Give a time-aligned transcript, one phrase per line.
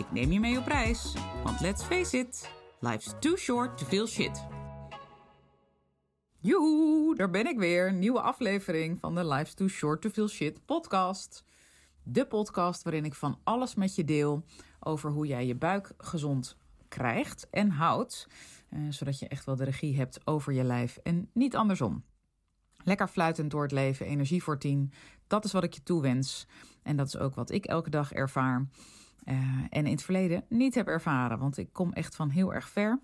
[0.00, 1.14] Ik neem je mee op reis,
[1.44, 4.46] want let's face it, life's too short to feel shit.
[6.38, 7.92] Joehoe, daar ben ik weer.
[7.92, 11.44] Nieuwe aflevering van de Life's Too Short to Feel Shit podcast.
[12.02, 14.44] De podcast waarin ik van alles met je deel
[14.80, 16.56] over hoe jij je buik gezond
[16.88, 18.26] krijgt en houdt.
[18.68, 22.04] Eh, zodat je echt wel de regie hebt over je lijf en niet andersom.
[22.84, 24.92] Lekker fluitend door het leven, energie voor tien.
[25.26, 26.46] Dat is wat ik je toewens.
[26.82, 28.68] En dat is ook wat ik elke dag ervaar.
[29.24, 29.34] Uh,
[29.68, 31.38] en in het verleden niet heb ervaren.
[31.38, 33.00] Want ik kom echt van heel erg ver.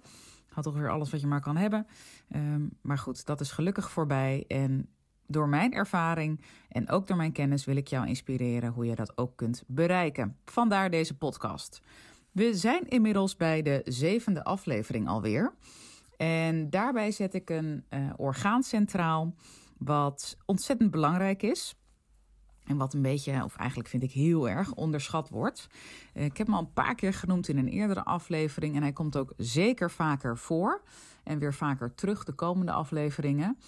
[0.49, 1.87] Had weer alles wat je maar kan hebben.
[2.35, 4.45] Um, maar goed, dat is gelukkig voorbij.
[4.49, 4.88] En
[5.26, 9.18] door mijn ervaring en ook door mijn kennis wil ik jou inspireren hoe je dat
[9.18, 10.37] ook kunt bereiken.
[10.45, 11.80] Vandaar deze podcast.
[12.32, 15.54] We zijn inmiddels bij de zevende aflevering alweer.
[16.16, 19.35] En daarbij zet ik een uh, orgaan centraal,
[19.79, 21.74] wat ontzettend belangrijk is.
[22.67, 25.67] En wat een beetje, of eigenlijk vind ik heel erg, onderschat wordt.
[26.13, 28.77] Eh, ik heb hem al een paar keer genoemd in een eerdere aflevering.
[28.77, 30.83] En hij komt ook zeker vaker voor.
[31.25, 33.59] En weer vaker terug de komende afleveringen.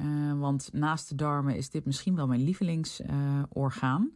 [0.00, 4.10] Uh, want naast de darmen is dit misschien wel mijn lievelingsorgaan.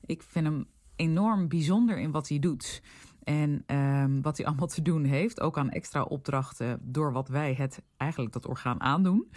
[0.00, 2.82] Ik vind hem enorm bijzonder in wat hij doet.
[3.28, 7.54] En um, wat hij allemaal te doen heeft, ook aan extra opdrachten door wat wij
[7.54, 9.30] het eigenlijk dat orgaan aandoen.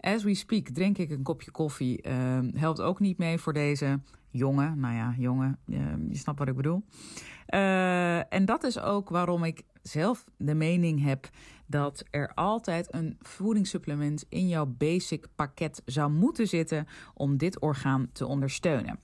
[0.00, 2.10] As we speak drink ik een kopje koffie.
[2.10, 4.80] Um, helpt ook niet mee voor deze jongen.
[4.80, 6.84] Nou ja, jongen, um, je snapt wat ik bedoel.
[7.54, 11.28] Uh, en dat is ook waarom ik zelf de mening heb
[11.66, 18.08] dat er altijd een voedingssupplement in jouw basic pakket zou moeten zitten om dit orgaan
[18.12, 18.98] te ondersteunen.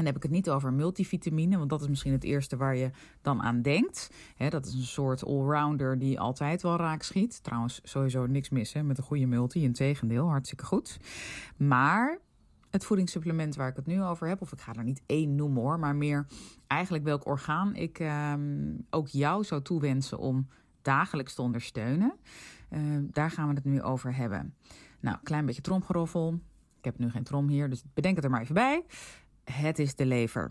[0.00, 2.90] Dan heb ik het niet over multivitamine, want dat is misschien het eerste waar je
[3.22, 4.10] dan aan denkt.
[4.48, 7.42] dat is een soort allrounder die altijd wel raak schiet.
[7.42, 9.62] Trouwens, sowieso niks mis met een goede multi.
[9.62, 10.98] Integendeel, hartstikke goed.
[11.56, 12.18] Maar
[12.70, 15.62] het voedingssupplement waar ik het nu over heb, of ik ga er niet één noemen
[15.62, 16.26] hoor, maar meer
[16.66, 20.48] eigenlijk welk orgaan ik ehm, ook jou zou toewensen om
[20.82, 22.12] dagelijks te ondersteunen.
[22.70, 24.54] Uh, daar gaan we het nu over hebben.
[25.00, 26.40] Nou, klein beetje tromgeroffel.
[26.78, 28.84] Ik heb nu geen trom hier, dus bedenk het er maar even bij
[29.50, 30.50] het is de lever.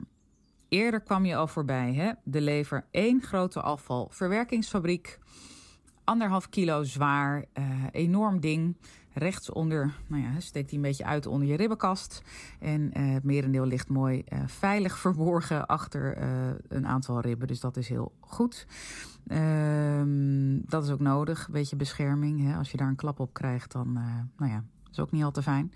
[0.69, 2.11] Eerder kwam je al voorbij, hè?
[2.23, 5.19] De lever, één grote afvalverwerkingsfabriek.
[6.03, 8.77] Anderhalf kilo zwaar, uh, enorm ding.
[9.13, 12.21] Rechtsonder, nou ja, steekt hij een beetje uit onder je ribbenkast.
[12.59, 16.21] En uh, het merendeel ligt mooi uh, veilig verborgen achter
[16.67, 17.47] een aantal ribben.
[17.47, 18.67] Dus dat is heel goed.
[19.27, 22.43] Ehm, dat is ook nodig, een beetje bescherming.
[22.43, 22.57] Hè?
[22.57, 23.93] Als je daar een klap op krijgt, dan,
[24.37, 25.71] nou ja, is ook niet al te fijn.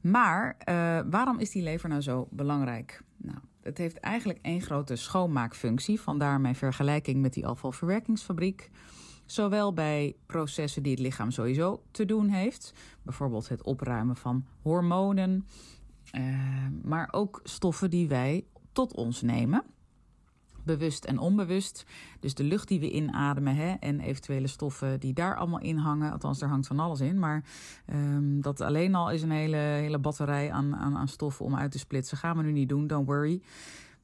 [0.00, 3.02] Maar uh, waarom is die lever nou zo belangrijk?
[3.16, 6.00] Nou, het heeft eigenlijk één grote schoonmaakfunctie.
[6.00, 8.70] Vandaar mijn vergelijking met die afvalverwerkingsfabriek.
[9.26, 12.72] Zowel bij processen die het lichaam sowieso te doen heeft,
[13.02, 15.46] bijvoorbeeld het opruimen van hormonen,
[16.12, 16.22] uh,
[16.82, 19.64] maar ook stoffen die wij tot ons nemen
[20.76, 21.84] bewust en onbewust.
[22.20, 26.12] Dus de lucht die we inademen hè, en eventuele stoffen die daar allemaal in hangen.
[26.12, 27.18] Althans, er hangt van alles in.
[27.18, 27.44] Maar
[27.92, 31.70] um, dat alleen al is een hele, hele batterij aan, aan, aan stoffen om uit
[31.70, 32.18] te splitsen.
[32.18, 33.42] Gaan we nu niet doen, don't worry.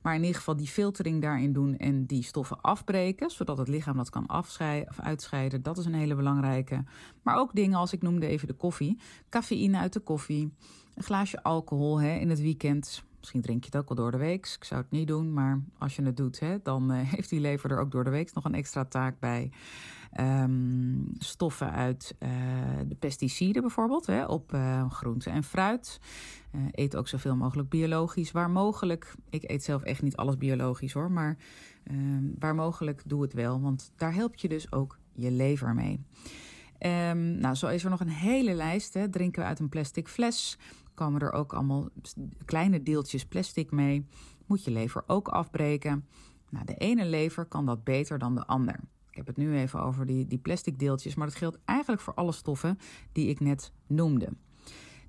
[0.03, 3.97] Maar in ieder geval die filtering daarin doen en die stoffen afbreken, zodat het lichaam
[3.97, 5.63] dat kan afscheiden of uitscheiden.
[5.63, 6.85] Dat is een hele belangrijke.
[7.23, 8.99] Maar ook dingen als ik noemde even de koffie.
[9.29, 10.53] Cafeïne uit de koffie.
[10.95, 13.05] Een glaasje alcohol hè, in het weekend.
[13.25, 14.55] Misschien drink je het ook al door de week.
[14.57, 17.41] Ik zou het niet doen, maar als je het doet, hè, dan uh, heeft die
[17.41, 19.51] lever er ook door de week nog een extra taak bij.
[20.21, 22.29] Um, stoffen uit uh,
[22.87, 26.01] de pesticiden bijvoorbeeld, hè, op uh, groente en fruit.
[26.71, 29.15] eet ook zoveel mogelijk biologisch, waar mogelijk.
[29.31, 31.37] Ik eet zelf echt niet alles biologisch hoor, maar
[31.85, 36.05] ehm, waar mogelijk doe het wel, want daar help je dus ook je lever mee.
[36.79, 38.95] Um, nou, zo is er nog een hele lijst.
[38.95, 39.09] Hè.
[39.09, 40.59] Drinken we uit een plastic fles,
[40.95, 41.89] komen er ook allemaal
[42.45, 44.07] kleine deeltjes plastic mee.
[44.47, 46.07] Moet je lever ook afbreken.
[46.51, 48.81] Nou, de ene lever kan dat beter dan de ander.
[49.11, 52.15] Ik heb het nu even over die, die plastic deeltjes, maar dat geldt eigenlijk voor
[52.15, 52.79] alle stoffen
[53.13, 54.29] die ik net noemde.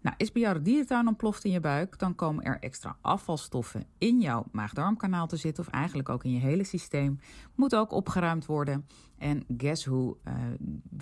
[0.02, 3.86] Nou, is bij jou de dierentuin ontploft in je buik, dan komen er extra afvalstoffen
[3.98, 7.20] in jouw maag-darmkanaal te zitten, of eigenlijk ook in je hele systeem.
[7.56, 8.86] Moet ook opgeruimd worden.
[9.18, 10.18] En guess who,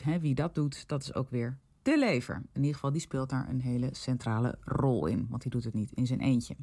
[0.06, 2.36] uh, wie dat doet, dat is ook weer de lever.
[2.36, 5.74] In ieder geval, die speelt daar een hele centrale rol in, want die doet het
[5.74, 6.56] niet in zijn eentje.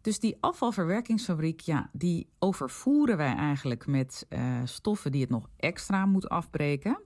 [0.00, 6.06] Dus die afvalverwerkingsfabriek, ja, die overvoeren wij eigenlijk met uh, stoffen die het nog extra
[6.06, 7.00] moet afbreken.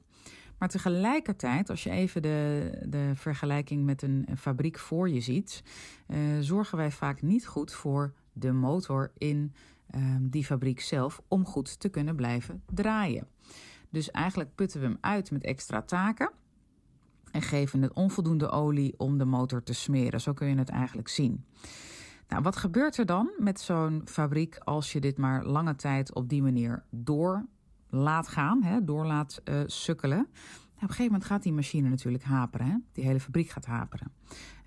[0.58, 5.62] Maar tegelijkertijd, als je even de, de vergelijking met een, fabriek voor je ziet,
[6.06, 9.54] uh, zorgen wij vaak niet goed voor de motor in
[9.94, 13.26] uh, die fabriek zelf om goed te kunnen blijven draaien.
[13.90, 16.32] Dus eigenlijk putten we hem uit met extra taken
[17.32, 20.20] en geven het onvoldoende olie om de motor te smeren.
[20.20, 21.44] Zo kun je het eigenlijk zien.
[22.28, 26.28] Nou, wat gebeurt er dan met zo'n fabriek als je dit maar lange tijd op
[26.28, 27.46] die manier door
[27.88, 30.16] laat gaan, hè, door laat uh, sukkelen?
[30.18, 30.28] Nou,
[30.74, 32.66] op een gegeven moment gaat die machine natuurlijk haperen.
[32.66, 32.76] Hè?
[32.92, 34.12] Die hele fabriek gaat haperen.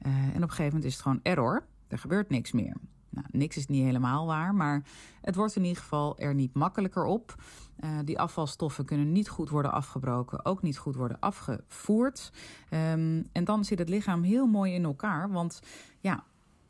[0.06, 1.68] Uh, en op een gegeven moment is het gewoon error.
[1.88, 2.78] Er gebeurt niks meer.
[3.10, 4.84] Nou, niks is niet helemaal waar, maar
[5.22, 7.36] het wordt in ieder geval er niet makkelijker op.
[7.83, 12.31] Uh, die afvalstoffen kunnen niet goed worden afgebroken, ook niet goed worden afgevoerd.
[12.69, 15.62] Um, en dan zit het lichaam heel mooi in elkaar, want
[16.00, 16.24] ja,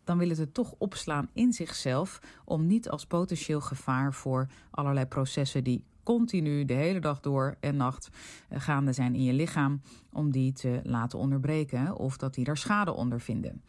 [0.03, 5.05] dan wil het het toch opslaan in zichzelf om niet als potentieel gevaar voor allerlei
[5.05, 8.09] processen die continu de hele dag door en nacht
[8.49, 9.81] eh, gaande zijn in je lichaam,
[10.11, 13.61] om die te laten onderbreken of dat die er schade onder vinden.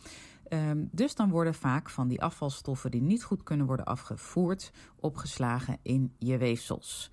[0.51, 5.79] Um, dus dan worden vaak van die afvalstoffen die niet goed kunnen worden afgevoerd, opgeslagen
[5.83, 7.11] in je weefsels.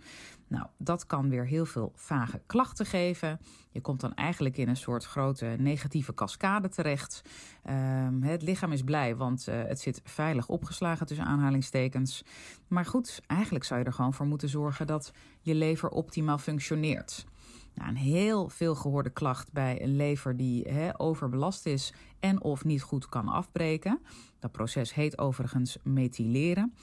[0.48, 3.40] Nou, dat kan weer heel veel vage klachten geven.
[3.72, 7.22] Je komt dan eigenlijk in een soort grote negatieve cascade terecht.
[7.70, 12.24] Um, het lichaam is blij, want uh, het zit veilig opgeslagen tussen aanhalingstekens.
[12.68, 17.26] Maar goed, eigenlijk zou je er gewoon voor moeten zorgen dat je lever optimaal functioneert.
[17.76, 22.82] Nou, een heel veel gehoorde klacht bij een lever die overbelast is en of niet
[22.82, 24.00] goed kan afbreken.
[24.40, 26.74] Dat proces heet overigens methyleren.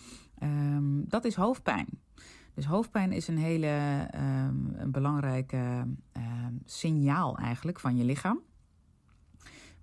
[0.43, 1.87] Um, dat is hoofdpijn.
[2.55, 8.41] Dus hoofdpijn is een hele um, een belangrijke um, signaal eigenlijk van je lichaam.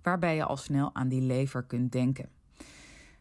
[0.02, 2.28] Waarbij je al snel aan die lever kunt denken.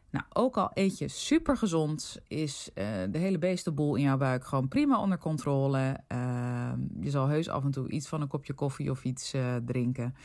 [0.09, 4.45] Nou, ook al eet je super gezond, is uh, de hele beestenboel in jouw buik
[4.45, 5.99] gewoon prima onder controle.
[6.11, 9.55] Uh, je zal heus af en toe iets van een kopje koffie of iets uh,
[9.55, 10.15] drinken.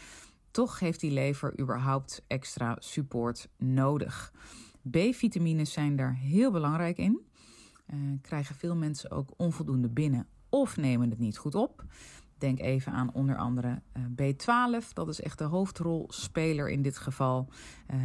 [0.51, 4.33] Toch heeft die lever überhaupt extra support nodig.
[4.91, 7.21] B-vitamines zijn daar heel belangrijk in.
[8.23, 11.85] krijgen veel mensen ook onvoldoende binnen of nemen het niet goed op.
[12.43, 14.93] Denk even aan onder andere uh, B12.
[14.93, 17.49] Dat is echt de hoofdrolspeler in dit geval.
[17.95, 17.99] Uh,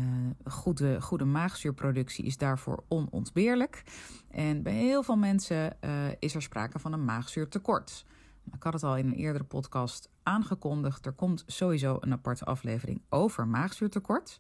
[0.46, 3.84] goede, goede maagzuurproductie is daarvoor onontbeerlijk.
[4.30, 8.06] En bij heel veel mensen uh, is er sprake van een maagzuurtekort.
[8.54, 11.06] Ik had het al in een eerdere podcast aangekondigd.
[11.06, 14.38] Er komt sowieso een aparte aflevering over maagzuurtekort.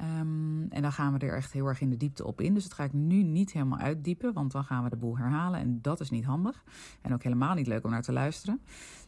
[0.00, 2.54] Um, en dan gaan we er echt heel erg in de diepte op in.
[2.54, 5.60] Dus dat ga ik nu niet helemaal uitdiepen, want dan gaan we de boel herhalen.
[5.60, 6.64] En dat is niet handig.
[7.00, 8.60] En ook helemaal niet leuk om naar te luisteren.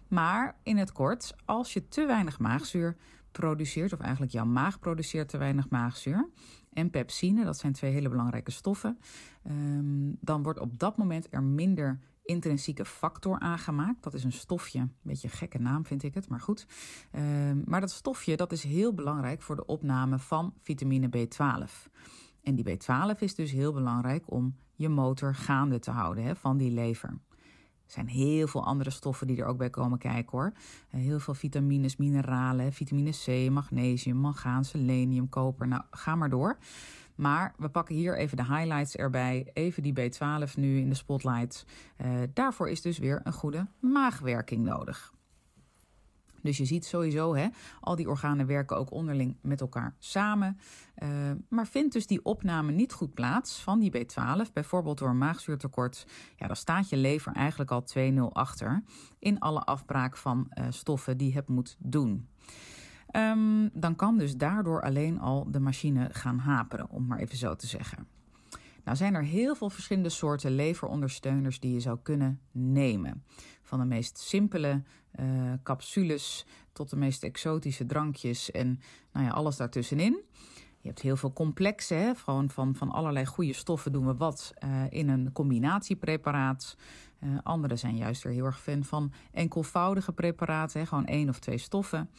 [0.09, 2.97] Maar in het kort, als je te weinig maagzuur
[3.31, 6.31] produceert, of eigenlijk jouw maag produceert te weinig maagzuur,
[6.73, 8.99] en pepsine, dat zijn twee hele belangrijke stoffen,
[9.51, 14.03] um, dan wordt op dat moment er minder intrinsieke factor aangemaakt.
[14.03, 16.67] Dat is een stofje, een beetje een gekke naam vind ik het, maar goed.
[17.13, 21.93] Um, maar dat stofje dat is heel belangrijk voor de opname van vitamine B12.
[22.43, 26.57] En die B12 is dus heel belangrijk om je motor gaande te houden hè, van
[26.57, 27.19] die lever.
[27.87, 30.53] Er zijn heel veel andere stoffen die er ook bij komen kijken hoor.
[30.91, 35.69] Eh, heel veel vitamines, mineralen, vitamine C, magnesium, mangaan, selenium, koper.
[35.69, 36.59] Nou, ga maar door.
[37.15, 39.51] Maar we pakken hier even de highlights erbij.
[39.53, 41.67] Even die B12 nu in de spotlight.
[42.05, 45.15] Uh, daarvoor is dus weer een goede maagwerking nodig.
[46.47, 47.47] Dus je ziet sowieso, hè,
[47.81, 50.59] al die organen werken ook onderling met elkaar samen.
[51.03, 51.09] Uh,
[51.49, 56.07] maar vindt dus die opname niet goed plaats van die B12, bijvoorbeeld door een maagzuurtekort,
[56.37, 58.83] ja, dan staat je lever eigenlijk al 2-0 achter
[59.19, 62.29] in alle afbraak van uh, stoffen die het moet doen.
[63.13, 67.57] Um, dan kan dus daardoor alleen al de machine gaan haperen, om maar even zo
[67.57, 68.16] te zeggen.
[68.87, 73.25] Nou zijn er heel veel verschillende soorten leverondersteuners die je zou kunnen nemen.
[73.63, 74.83] Van de meest simpele
[75.21, 78.81] uh, capsules tot de meest exotische drankjes en
[79.13, 80.23] nou ja, alles daartussenin.
[80.81, 82.15] Je hebt heel veel complexen, hè?
[82.15, 86.77] Gewoon van, van allerlei goede stoffen doen we wat uh, in een combinatiepreparaat.
[87.21, 90.87] Uh, andere zijn juist weer heel erg fan van enkelvoudige preparaten, hè?
[90.87, 92.11] gewoon één of twee stoffen.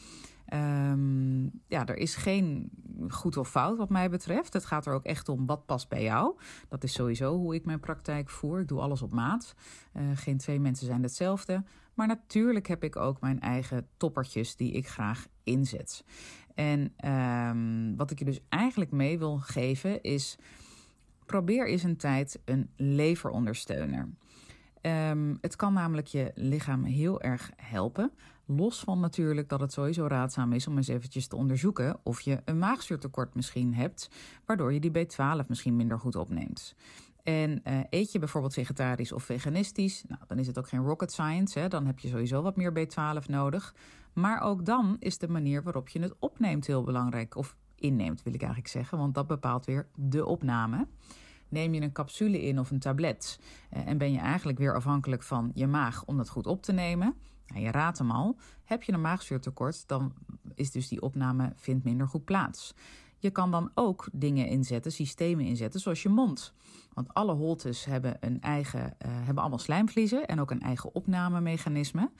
[0.54, 2.70] Um, ja, er is geen
[3.10, 4.54] goed of fout wat mij betreft.
[4.54, 6.36] Het gaat er ook echt om wat past bij jou.
[6.68, 8.60] Dat is sowieso hoe ik mijn praktijk voer.
[8.60, 9.56] Ik doe alles op maat.
[9.94, 11.64] Uh, geen twee mensen zijn hetzelfde.
[11.94, 16.04] Maar natuurlijk heb ik ook mijn eigen toppertjes die ik graag inzet.
[16.56, 20.38] En um, wat ik je dus eigenlijk mee wil geven is...
[21.26, 24.10] probeer eens een tijd een leverondersteuner.
[24.82, 28.12] Ehm, het kan namelijk je lichaam heel erg helpen.
[28.46, 32.42] Los van natuurlijk dat het sowieso raadzaam is om eens eventjes te onderzoeken of je
[32.46, 34.10] een maagzuurtekort misschien hebt,
[34.46, 36.76] waardoor je die B12 misschien minder goed opneemt.
[37.24, 41.12] En uh, eet je bijvoorbeeld vegetarisch of veganistisch, nou, dan is het ook geen rocket
[41.12, 41.60] science.
[41.60, 41.68] Hè?
[41.68, 43.76] Dan heb je sowieso wat meer B12 nodig.
[44.14, 47.36] Maar ook dan is de manier waarop je het opneemt heel belangrijk.
[47.36, 50.88] Of inneemt, wil ik eigenlijk zeggen, want dat bepaalt weer de opname.
[51.50, 53.40] Neem je een capsule in of een tablet
[53.74, 56.72] uh, en ben je eigenlijk weer afhankelijk van je maag om dat goed op te
[56.72, 57.16] nemen.
[57.48, 58.36] Nou, je raadt hem al.
[58.64, 60.14] Heb je een maagzuurtekort, dan
[60.56, 62.74] is dus die opname vindt minder goed plaats.
[63.20, 66.54] Je kan dan ook dingen inzetten, systemen inzetten, zoals je mond.
[66.94, 72.12] Want alle holtes hebben een eigen, uh, hebben allemaal slijmvliezen en ook een eigen opnamemechanisme.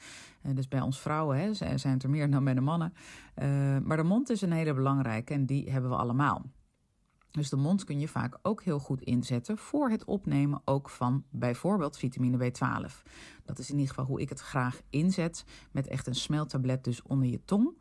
[0.42, 2.92] Uh, dus bij ons vrouwen hè, zijn het er meer dan bij de mannen.
[3.84, 6.42] Maar de mond is een hele belangrijke en die hebben we allemaal.
[7.38, 11.24] Dus de mond kun je vaak ook heel goed inzetten voor het opnemen ook van
[11.30, 13.02] bijvoorbeeld vitamine B12.
[13.44, 17.02] Dat is in ieder geval hoe ik het graag inzet met echt een smeltablet dus
[17.02, 17.72] onder je tong.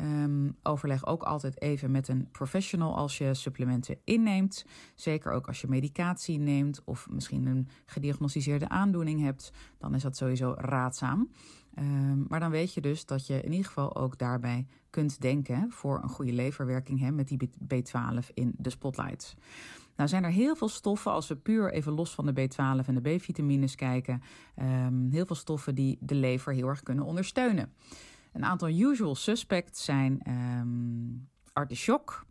[0.00, 4.66] Um, overleg ook altijd even met een professional als je supplementen inneemt.
[4.94, 9.52] Zeker ook als je medicatie neemt of misschien een gediagnosticeerde aandoening hebt.
[9.78, 11.30] Dan is dat sowieso raadzaam.
[11.78, 15.70] Um, maar dan weet je dus dat je in ieder geval ook daarbij kunt denken
[15.70, 19.34] voor een goede leverwerking hè, met die B12 in de spotlights.
[19.96, 23.02] Nou zijn er heel veel stoffen, als we puur even los van de B12 en
[23.02, 24.22] de B-vitamines kijken,
[24.58, 27.72] um, heel veel stoffen die de lever heel erg kunnen ondersteunen.
[28.34, 32.26] Een aantal usual suspects zijn um, artichok,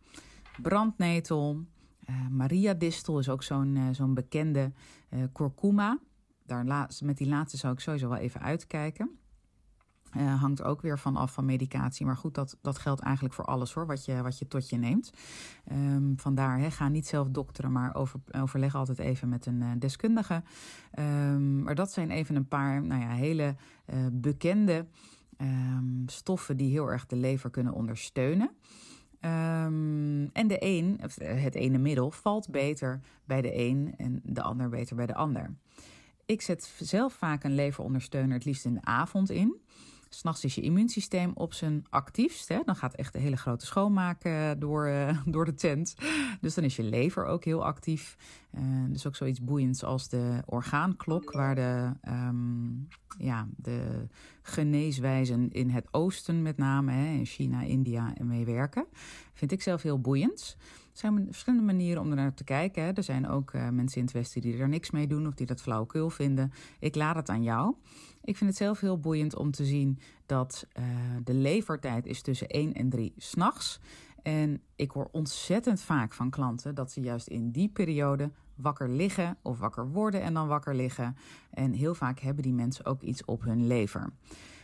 [0.62, 1.64] brandnetel,
[2.10, 4.72] uh, Maria distel is ook zo'n uh, zo'n bekende
[5.10, 5.98] uh, kurkuma.
[6.46, 9.18] Daar met die laatste zou ik sowieso wel even uitkijken.
[10.38, 12.06] Hangt ook weer van af van medicatie.
[12.06, 14.76] Maar goed, dat, dat geldt eigenlijk voor alles hoor, wat je, wat je tot je
[14.76, 15.10] neemt.
[15.72, 20.42] Um, vandaar, ga niet zelf dokteren, maar over, overleg altijd even met een deskundige.
[20.98, 23.56] Um, maar dat zijn even een paar nou ja, hele
[24.12, 24.86] bekende
[25.40, 28.50] um, stoffen die heel erg de lever kunnen ondersteunen.
[29.20, 34.68] Um, en de een, het ene middel, valt beter bij de een en de ander
[34.68, 35.54] beter bij de ander.
[36.26, 39.60] Ik zet zelf vaak een leverondersteuner het liefst in de avond in.
[40.18, 42.48] S'nachts is je immuunsysteem op zijn actiefst.
[42.48, 42.60] Hè?
[42.64, 45.94] Dan gaat echt de hele grote schoonmaak uh, door, uh, door de tent.
[46.40, 48.16] Dus dan is je lever ook heel actief.
[48.54, 54.06] Uh, dus ook zoiets boeiends als de orgaanklok, waar de, um, ja, de
[54.42, 58.86] geneeswijzen in het oosten met name, hè, in China, India, mee werken.
[59.32, 60.56] Vind ik zelf heel boeiend.
[60.94, 62.82] Er zijn verschillende manieren om er naar te kijken.
[62.82, 62.92] Hè.
[62.92, 65.46] Er zijn ook uh, mensen in het Westen die er niks mee doen of die
[65.46, 66.52] dat flauwekul vinden.
[66.78, 67.74] Ik laat het aan jou.
[68.24, 70.84] Ik vind het zelf heel boeiend om te zien dat uh,
[71.24, 73.80] de levertijd is tussen 1 en 3 s'nachts.
[74.22, 79.36] En ik hoor ontzettend vaak van klanten dat ze juist in die periode wakker liggen
[79.42, 81.16] of wakker worden en dan wakker liggen.
[81.50, 84.12] En heel vaak hebben die mensen ook iets op hun lever.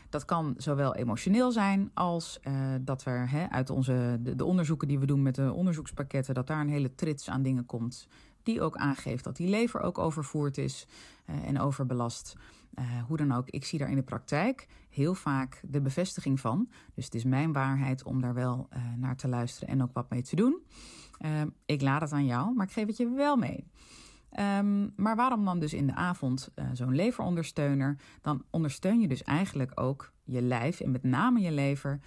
[0.09, 5.07] Dat kan zowel emotioneel zijn als uh, dat we uit onze, de, onderzoeken die we
[5.07, 8.09] doen met de onderzoekspakketten, dat daar een hele trits aan dingen komt.
[8.43, 10.87] Die ook aangeeft dat die lever ook overvoerd is
[11.31, 12.35] uh, en overbelast.
[12.79, 16.69] Uh, hoe dan ook, ik zie daar in de praktijk heel vaak de bevestiging van.
[16.95, 20.23] Dus het is mijn waarheid om daar wel naar te luisteren en ook wat mee
[20.23, 20.63] te doen.
[21.67, 23.67] ik laat het aan jou, maar ik geef het je wel mee.
[24.39, 27.97] Um, maar waarom dan dus in de avond zo'n leverondersteuner?
[28.21, 32.01] Dan ondersteun je dus eigenlijk ook je lijf en met name je lever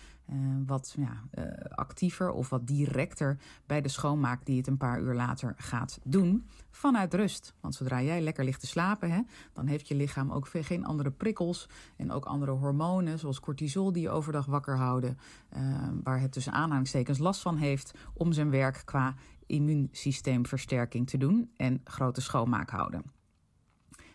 [0.66, 5.14] wat ja, uh, actiever of wat directer bij de schoonmaak die het een paar uur
[5.14, 7.54] later gaat doen vanuit rust.
[7.60, 9.22] Want zodra jij lekker ligt te slapen, hè,
[9.54, 14.02] dan heeft je lichaam ook geen andere prikkels en ook andere hormonen zoals cortisol die
[14.02, 15.18] je overdag wakker houden,
[16.04, 21.82] waar het tussen aanhalingstekens last van heeft om zijn werk qua immuunsysteemversterking te doen en
[21.84, 23.23] grote schoonmaak houden.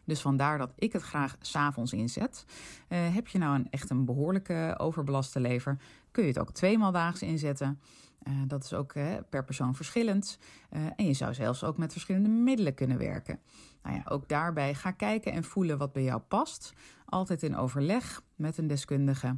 [0.08, 2.44] Dus vandaar dat ik het graag s'avonds inzet.
[2.88, 5.78] Uh, heb je nou een, echt een behoorlijke overbelaste lever,
[6.10, 7.80] kun je het ook tweemaal daags inzetten.
[8.22, 8.92] Uh, dat is ook
[9.30, 10.38] per persoon verschillend.
[10.70, 13.38] en je zou zelfs ook met verschillende middelen kunnen werken.
[13.82, 16.72] Nou ja, ook daarbij ga kijken en voelen wat bij jou past.
[17.04, 19.36] Altijd in overleg met een deskundige.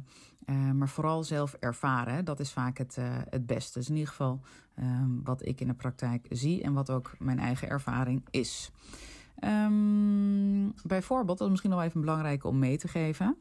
[0.73, 2.25] Maar vooral zelf ervaren.
[2.25, 2.97] Dat is vaak het,
[3.29, 3.79] het beste.
[3.79, 4.41] Dus in ieder geval
[4.79, 8.71] um, wat ik in de praktijk zie en wat ook mijn eigen ervaring is.
[9.45, 13.37] Um, bijvoorbeeld, dat is misschien nog even belangrijk om mee te geven.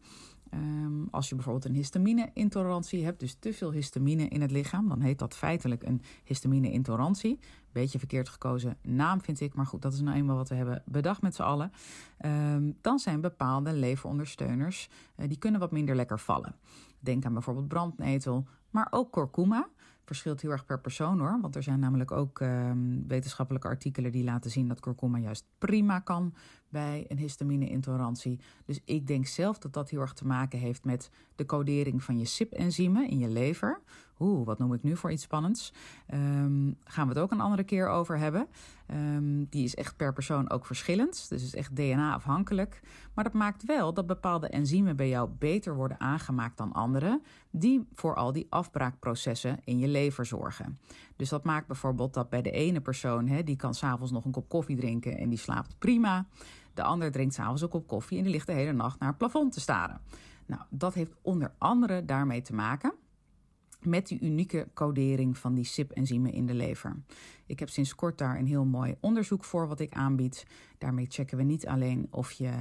[0.55, 5.01] Um, als je bijvoorbeeld een histamine-intolerantie hebt, dus te veel histamine in het lichaam, dan
[5.01, 7.39] heet dat feitelijk een histamine-intolerantie.
[7.73, 10.83] Beetje verkeerd gekozen naam vind ik, maar goed, dat is nou eenmaal wat we hebben
[10.87, 11.73] bedacht met z'n allen.
[12.27, 16.55] Um, dan zijn bepaalde leverondersteuners, uh, die kunnen wat minder lekker vallen.
[16.99, 19.69] Denk aan bijvoorbeeld brandnetel, maar ook kurkuma
[20.11, 21.39] verschilt heel erg per persoon hoor.
[21.41, 25.99] Want er zijn namelijk ook um, wetenschappelijke artikelen die laten zien dat kurkuma juist prima
[25.99, 26.35] kan
[26.71, 28.41] bij een histamine-intolerantie.
[28.65, 32.19] Dus ik denk zelf dat dat heel erg te maken heeft met de codering van
[32.19, 33.81] je CYP-enzymen in je lever.
[34.19, 35.73] Oeh, wat noem ik nu voor iets spannends?
[36.15, 38.47] Um, gaan we het ook een andere keer over hebben.
[38.95, 41.29] Um, die is echt per persoon ook verschillend.
[41.29, 42.81] Dus is echt DNA-afhankelijk.
[43.15, 47.21] Maar dat maakt wel dat bepaalde enzymen bij jou beter worden aangemaakt dan andere.
[47.51, 50.79] Die voor al die afbraakprocessen in je lever zorgen.
[51.17, 54.31] Dus dat maakt bijvoorbeeld dat bij de ene persoon, hè, die kan s'avonds nog een
[54.31, 56.27] kop koffie drinken en die slaapt prima.
[56.81, 59.19] De ander drinkt s'avonds een kop koffie en die ligt de hele nacht naar het
[59.19, 60.01] plafond te staren.
[60.47, 62.93] Nou, dat heeft onder andere daarmee te maken
[63.81, 67.03] met die unieke codering van die CYP-enzymen in de lever.
[67.47, 70.47] Ik heb sinds kort daar een heel mooi onderzoek voor wat ik aanbied.
[70.79, 72.53] Daarmee checken we niet alleen of je,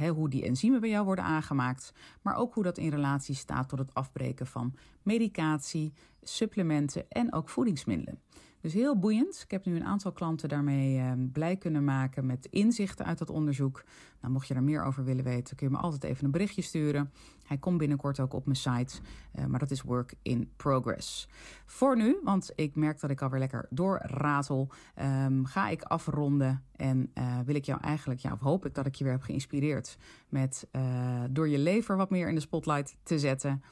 [0.00, 1.92] uh, hoe die enzymen bij jou worden aangemaakt,
[2.22, 5.92] maar ook hoe dat in relatie staat tot het afbreken van medicatie,
[6.22, 8.20] supplementen en ook voedingsmiddelen.
[8.66, 9.40] Dus heel boeiend.
[9.44, 13.30] Ik heb nu een aantal klanten daarmee uh, blij kunnen maken met inzichten uit dat
[13.30, 13.84] onderzoek.
[14.20, 16.62] Nou, mocht je er meer over willen weten, kun je me altijd even een berichtje
[16.62, 17.12] sturen.
[17.44, 18.98] Hij komt binnenkort ook op mijn site,
[19.38, 21.28] uh, maar dat is work in progress.
[21.66, 24.68] Voor nu, want ik merk dat ik alweer lekker doorratel,
[25.02, 28.86] um, ga ik afronden en uh, wil ik jou eigenlijk, ja, of hoop ik dat
[28.86, 29.96] ik je weer heb geïnspireerd
[30.28, 33.62] met uh, door je lever wat meer in de spotlight te zetten.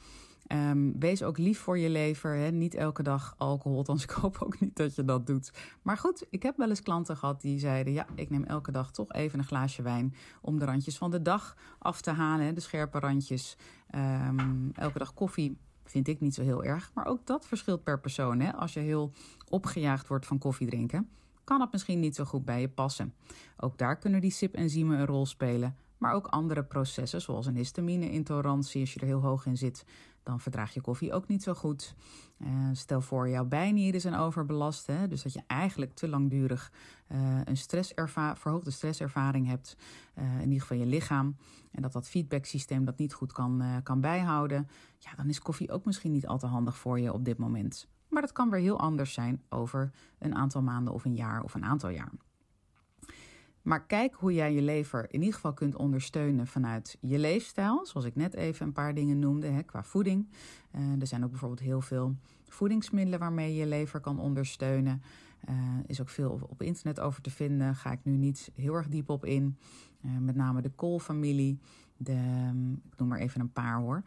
[0.47, 2.35] Um, wees ook lief voor je lever.
[2.35, 2.51] Hè?
[2.51, 5.51] Niet elke dag alcohol, althans ik hoop ook niet dat je dat doet.
[5.81, 7.93] Maar goed, ik heb wel eens klanten gehad die zeiden...
[7.93, 10.15] ja, ik neem elke dag toch even een glaasje wijn...
[10.41, 12.53] om de randjes van de dag af te halen, hè?
[12.53, 13.57] de scherpe randjes.
[13.95, 16.91] Um, elke dag koffie vind ik niet zo heel erg.
[16.93, 18.39] Maar ook dat verschilt per persoon.
[18.39, 18.53] Hè?
[18.53, 19.11] Als je heel
[19.49, 21.09] opgejaagd wordt van koffie drinken...
[21.43, 23.13] kan het misschien niet zo goed bij je passen.
[23.57, 25.75] Ook daar kunnen die SIP-enzymen een rol spelen...
[26.05, 29.85] Maar ook andere processen, zoals een histamine-intolerantie, als je er heel hoog in zit,
[30.23, 31.95] dan verdraag je koffie ook niet zo goed.
[32.37, 34.87] Uh, stel voor, jouw bijnieren zijn overbelast.
[34.87, 36.71] Hè, dus dat je eigenlijk te langdurig
[37.11, 37.57] uh, een
[38.37, 39.77] verhoogde stresservaring hebt.
[40.17, 41.35] Uh, in ieder geval je lichaam.
[41.71, 44.67] En dat dat feedbacksysteem dat niet goed kan, kan bijhouden.
[44.97, 47.87] Ja, dan is koffie ook misschien niet al te handig voor je op dit moment.
[48.09, 51.53] Maar dat kan weer heel anders zijn over een aantal maanden of een jaar of
[51.53, 52.11] een aantal jaar.
[53.65, 57.85] Maar kijk hoe jij je lever in ieder geval kunt ondersteunen vanuit je leefstijl.
[57.85, 60.27] Zoals ik net even een paar dingen noemde hè, qua voeding.
[60.75, 62.15] Uh, er zijn ook bijvoorbeeld heel veel
[62.47, 65.01] voedingsmiddelen waarmee je je lever kan ondersteunen.
[65.39, 67.75] Er uh, is ook veel op internet over te vinden.
[67.75, 69.57] Ga ik nu niet heel erg diep op in.
[70.01, 71.59] Uh, met name de koolfamilie.
[71.97, 72.19] De,
[72.91, 74.03] ik noem maar even een paar hoor.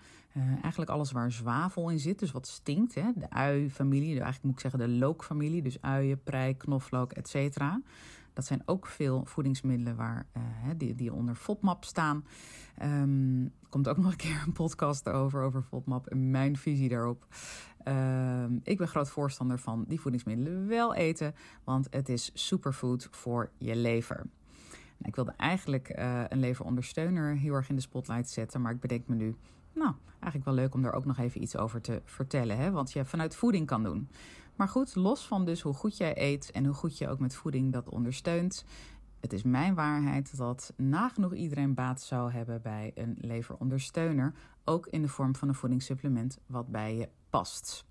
[0.62, 2.94] eigenlijk alles waar zwavel in zit, dus wat stinkt.
[2.94, 3.10] Hè?
[3.16, 5.62] De ui-familie, eigenlijk moet ik zeggen de lookfamilie.
[5.62, 7.80] Dus uien, prei, knoflook, et cetera.
[8.38, 10.42] Dat zijn ook veel voedingsmiddelen waar, uh,
[10.76, 12.24] die, die onder FODMAP staan.
[12.82, 17.26] Um, komt ook nog een keer een podcast over, over FODMAP en mijn visie daarop.
[17.84, 23.50] Um, ik ben groot voorstander van die voedingsmiddelen wel eten, want het is superfood voor
[23.56, 24.16] je lever.
[24.16, 28.80] Nou, ik wilde eigenlijk uh, een leverondersteuner heel erg in de spotlight zetten, maar ik
[28.80, 29.36] bedenk me nu,
[29.72, 32.92] nou, eigenlijk wel leuk om daar ook nog even iets over te vertellen, hè, wat
[32.92, 34.08] je vanuit voeding kan doen.
[34.58, 37.34] Maar goed, los van dus hoe goed jij eet en hoe goed je ook met
[37.34, 38.64] voeding dat ondersteunt.
[39.20, 44.34] Het is mijn waarheid dat nagenoeg iedereen baat zou hebben bij een leverondersteuner.
[44.64, 47.84] Ook in de vorm van een voedingssupplement wat bij je past.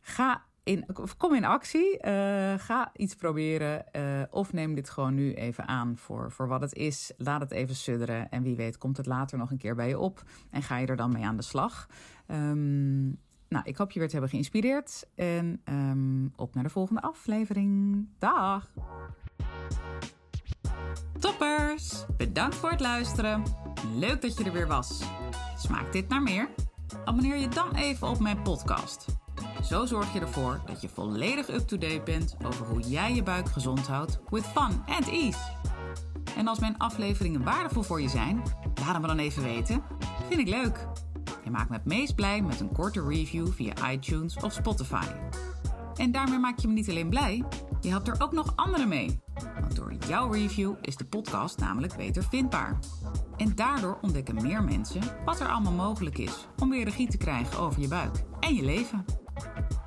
[0.00, 1.92] Ga in, kom in actie.
[1.92, 3.84] Uh, ga iets proberen.
[3.92, 7.12] Uh, of neem dit gewoon nu even aan voor, voor wat het is.
[7.16, 8.30] Laat het even sudderen.
[8.30, 10.22] En wie weet komt het later nog een keer bij je op.
[10.50, 11.88] En ga je er dan mee aan de slag.
[12.26, 15.06] Um, nou, ik hoop je weer te hebben geïnspireerd.
[15.14, 18.06] En um, op naar de volgende aflevering.
[18.18, 18.70] Dag!
[21.18, 22.04] Toppers!
[22.16, 23.42] Bedankt voor het luisteren.
[23.94, 25.02] Leuk dat je er weer was.
[25.56, 26.48] Smaakt dit naar meer?
[27.04, 29.06] Abonneer je dan even op mijn podcast.
[29.62, 33.86] Zo zorg je ervoor dat je volledig up-to-date bent over hoe jij je buik gezond
[33.86, 35.38] houdt with fun and ease.
[36.36, 38.42] En als mijn afleveringen waardevol voor je zijn,
[38.74, 39.82] laat het me dan even weten.
[40.28, 40.86] Vind ik leuk.
[41.48, 45.06] Je maakt me het meest blij met een korte review via iTunes of Spotify.
[45.96, 47.44] En daarmee maak je me niet alleen blij,
[47.80, 49.20] je helpt er ook nog anderen mee.
[49.60, 52.78] Want door jouw review is de podcast namelijk beter vindbaar.
[53.36, 57.58] En daardoor ontdekken meer mensen wat er allemaal mogelijk is om weer regie te krijgen
[57.58, 59.04] over je buik en je leven.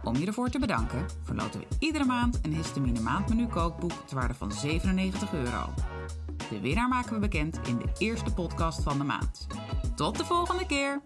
[0.04, 4.34] Om je ervoor te bedanken, verloten we iedere maand een histamine maandmenu kookboek ter waarde
[4.34, 5.70] van 97 euro.
[6.50, 9.48] De winnaar maken we bekend in de eerste podcast van de maand.
[9.96, 11.02] Tot de volgende keer!